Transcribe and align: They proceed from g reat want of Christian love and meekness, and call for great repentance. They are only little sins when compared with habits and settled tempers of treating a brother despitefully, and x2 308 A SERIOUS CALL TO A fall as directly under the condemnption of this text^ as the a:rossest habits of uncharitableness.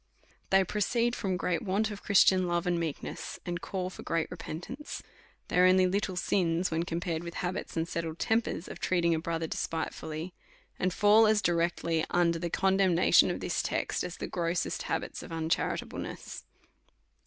They 0.49 0.63
proceed 0.63 1.15
from 1.15 1.37
g 1.37 1.45
reat 1.45 1.61
want 1.61 1.91
of 1.91 2.01
Christian 2.01 2.47
love 2.47 2.65
and 2.65 2.79
meekness, 2.79 3.39
and 3.45 3.61
call 3.61 3.91
for 3.91 4.01
great 4.01 4.31
repentance. 4.31 5.03
They 5.47 5.59
are 5.59 5.67
only 5.67 5.85
little 5.85 6.15
sins 6.15 6.71
when 6.71 6.85
compared 6.85 7.23
with 7.23 7.35
habits 7.35 7.77
and 7.77 7.87
settled 7.87 8.17
tempers 8.17 8.67
of 8.67 8.79
treating 8.79 9.13
a 9.13 9.19
brother 9.19 9.45
despitefully, 9.45 10.33
and 10.79 10.89
x2 10.91 10.95
308 10.95 10.95
A 10.95 10.95
SERIOUS 10.95 10.95
CALL 10.95 10.97
TO 10.97 10.97
A 10.97 10.99
fall 11.01 11.27
as 11.27 11.41
directly 11.43 12.05
under 12.09 12.39
the 12.39 12.49
condemnption 12.49 13.29
of 13.29 13.41
this 13.41 13.61
text^ 13.61 14.03
as 14.03 14.17
the 14.17 14.25
a:rossest 14.25 14.83
habits 14.87 15.21
of 15.21 15.31
uncharitableness. 15.31 16.45